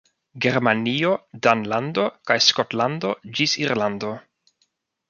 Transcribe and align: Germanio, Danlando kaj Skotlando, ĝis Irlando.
Germanio, 0.45 1.11
Danlando 1.47 2.07
kaj 2.31 2.39
Skotlando, 2.47 3.13
ĝis 3.37 3.57
Irlando. 3.67 4.15